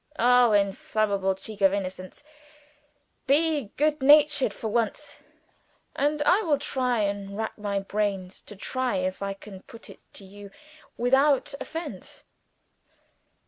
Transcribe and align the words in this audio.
Oh, 0.17 0.51
inflammable 0.53 1.35
Cheek 1.35 1.61
of 1.61 1.75
Innocence, 1.75 2.23
be 3.27 3.71
good 3.77 4.01
natured 4.01 4.51
for 4.51 4.67
once, 4.67 5.21
and 5.95 6.23
I 6.23 6.41
will 6.41 6.57
rack 7.37 7.55
my 7.55 7.79
brains 7.81 8.41
to 8.47 8.55
try 8.55 8.95
if 8.95 9.21
I 9.21 9.35
can 9.35 9.61
put 9.61 9.91
it 9.91 9.99
to 10.13 10.25
you 10.25 10.49
without 10.97 11.53
offense! 11.61 12.23